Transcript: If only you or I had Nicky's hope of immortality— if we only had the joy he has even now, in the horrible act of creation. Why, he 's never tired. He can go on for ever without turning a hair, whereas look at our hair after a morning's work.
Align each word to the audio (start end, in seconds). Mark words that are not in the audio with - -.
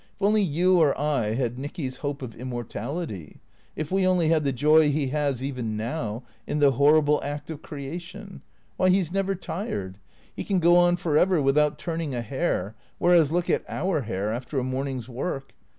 If 0.15 0.23
only 0.23 0.41
you 0.41 0.79
or 0.79 0.99
I 0.99 1.35
had 1.35 1.59
Nicky's 1.59 1.97
hope 1.97 2.23
of 2.23 2.33
immortality— 2.35 3.39
if 3.75 3.91
we 3.91 4.07
only 4.07 4.29
had 4.29 4.43
the 4.43 4.51
joy 4.51 4.89
he 4.91 5.09
has 5.09 5.43
even 5.43 5.77
now, 5.77 6.23
in 6.47 6.57
the 6.57 6.71
horrible 6.71 7.21
act 7.23 7.51
of 7.51 7.61
creation. 7.61 8.41
Why, 8.77 8.89
he 8.89 9.03
's 9.03 9.11
never 9.11 9.35
tired. 9.35 9.99
He 10.35 10.43
can 10.43 10.57
go 10.57 10.75
on 10.75 10.95
for 10.95 11.19
ever 11.19 11.39
without 11.39 11.77
turning 11.77 12.15
a 12.15 12.23
hair, 12.23 12.73
whereas 12.97 13.31
look 13.31 13.47
at 13.47 13.63
our 13.69 14.01
hair 14.01 14.33
after 14.33 14.57
a 14.57 14.63
morning's 14.63 15.07
work. 15.07 15.53